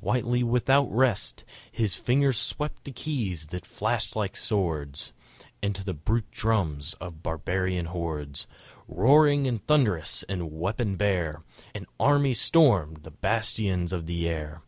[0.00, 5.12] Whitely without rest, His fingers swept the keys that flashed like swords,...
[5.62, 8.46] And to the brute drums of barbarian hordes,
[8.88, 11.42] Roaring and thunderous and weapon bare,
[11.74, 14.62] An army stormed the bastions of the air!